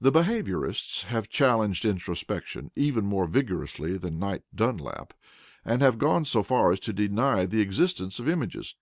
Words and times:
The 0.00 0.10
behaviourists 0.10 1.04
have 1.04 1.28
challenged 1.28 1.84
introspection 1.84 2.70
even 2.74 3.04
more 3.04 3.26
vigorously 3.26 3.98
than 3.98 4.18
Knight 4.18 4.42
Dunlap, 4.54 5.12
and 5.62 5.82
have 5.82 5.98
gone 5.98 6.24
so 6.24 6.42
far 6.42 6.72
as 6.72 6.80
to 6.80 6.92
deny 6.94 7.44
the 7.44 7.60
existence 7.60 8.18
of 8.18 8.30
images. 8.30 8.76